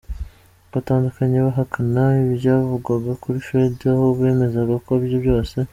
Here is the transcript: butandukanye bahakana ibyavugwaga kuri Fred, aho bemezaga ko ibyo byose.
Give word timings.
butandukanye 0.71 1.37
bahakana 1.45 2.03
ibyavugwaga 2.27 3.11
kuri 3.21 3.37
Fred, 3.47 3.75
aho 3.91 4.05
bemezaga 4.19 4.75
ko 4.85 4.91
ibyo 5.03 5.17
byose. 5.25 5.55